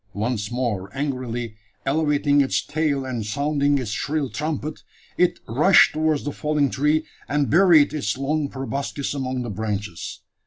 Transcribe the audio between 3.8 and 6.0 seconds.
shrill trumpet, it rushed